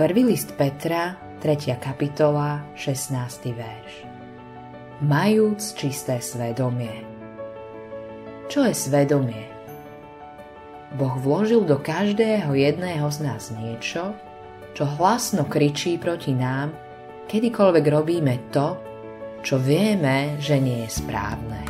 Prvý 0.00 0.24
list 0.24 0.56
Petra, 0.56 1.12
3. 1.44 1.76
kapitola, 1.76 2.64
16. 2.72 3.52
verš. 3.52 3.92
Majúc 5.04 5.76
čisté 5.76 6.24
svedomie. 6.24 7.04
Čo 8.48 8.64
je 8.64 8.72
svedomie? 8.72 9.44
Boh 10.96 11.12
vložil 11.20 11.68
do 11.68 11.76
každého 11.76 12.48
jedného 12.48 13.12
z 13.12 13.18
nás 13.28 13.52
niečo, 13.52 14.16
čo 14.72 14.88
hlasno 14.88 15.44
kričí 15.44 16.00
proti 16.00 16.32
nám, 16.32 16.72
kedykoľvek 17.28 17.84
robíme 17.84 18.48
to, 18.48 18.80
čo 19.44 19.60
vieme, 19.60 20.40
že 20.40 20.64
nie 20.64 20.88
je 20.88 20.96
správne. 20.96 21.60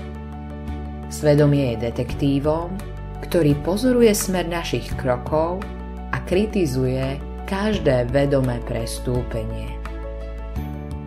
Svedomie 1.10 1.74
je 1.74 1.90
detektívom, 1.90 2.78
ktorý 3.26 3.58
pozoruje 3.66 4.14
smer 4.14 4.46
našich 4.46 4.86
krokov 4.94 5.66
a 6.14 6.22
kritizuje 6.22 7.26
každé 7.50 8.06
vedomé 8.14 8.62
prestúpenie. 8.62 9.74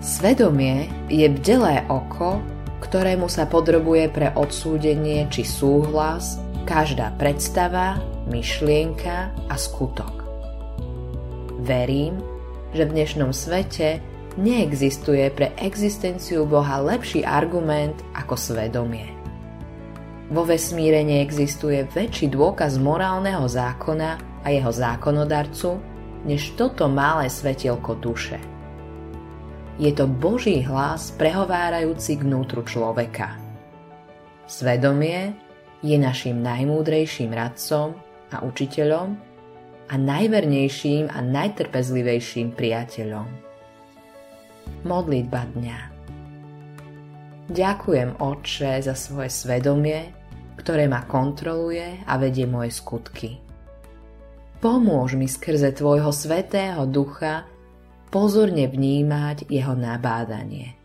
Svedomie 0.03 0.91
je 1.07 1.31
bdelé 1.31 1.87
oko, 1.87 2.43
ktorému 2.83 3.31
sa 3.31 3.47
podrobuje 3.47 4.11
pre 4.11 4.35
odsúdenie 4.35 5.31
či 5.31 5.47
súhlas 5.47 6.35
každá 6.67 7.15
predstava, 7.15 7.95
myšlienka 8.27 9.31
a 9.47 9.55
skutok. 9.55 10.27
Verím, 11.63 12.19
že 12.75 12.91
v 12.91 12.91
dnešnom 12.91 13.31
svete 13.31 14.03
neexistuje 14.35 15.31
pre 15.31 15.55
existenciu 15.55 16.43
Boha 16.43 16.83
lepší 16.83 17.23
argument 17.23 17.95
ako 18.19 18.35
svedomie. 18.35 19.07
Vo 20.27 20.43
vesmíre 20.43 21.07
neexistuje 21.07 21.87
väčší 21.87 22.27
dôkaz 22.27 22.75
morálneho 22.83 23.47
zákona 23.47 24.43
a 24.43 24.47
jeho 24.51 24.71
zákonodarcu 24.75 25.92
než 26.23 26.55
toto 26.55 26.87
malé 26.87 27.27
svetielko 27.27 27.99
duše. 27.99 28.39
Je 29.81 29.89
to 29.91 30.05
Boží 30.05 30.61
hlas 30.63 31.11
prehovárajúci 31.17 32.19
k 32.19 32.25
vnútru 32.25 32.61
človeka. 32.61 33.35
Svedomie 34.45 35.33
je 35.81 35.97
našim 35.97 36.39
najmúdrejším 36.39 37.33
radcom 37.33 37.97
a 38.31 38.41
učiteľom 38.45 39.17
a 39.89 39.95
najvernejším 39.97 41.11
a 41.11 41.19
najtrpezlivejším 41.19 42.53
priateľom. 42.55 43.27
Modlitba 44.87 45.43
dňa 45.57 45.79
Ďakujem, 47.43 48.23
Otče, 48.23 48.79
za 48.79 48.95
svoje 48.95 49.27
svedomie, 49.27 50.15
ktoré 50.55 50.87
ma 50.87 51.03
kontroluje 51.03 52.07
a 52.07 52.15
vedie 52.15 52.47
moje 52.47 52.71
skutky. 52.71 53.52
Pomôž 54.63 55.19
mi 55.19 55.27
skrze 55.27 55.75
Tvojho 55.75 56.15
svetého 56.15 56.87
ducha 56.87 57.43
pozorne 58.07 58.71
vnímať 58.71 59.51
jeho 59.51 59.75
nabádanie. 59.75 60.79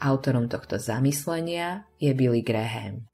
Autorom 0.00 0.48
tohto 0.48 0.80
zamyslenia 0.80 1.84
je 2.00 2.16
Billy 2.16 2.40
Graham. 2.40 3.04